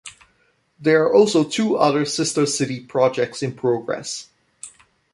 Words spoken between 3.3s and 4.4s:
in progress.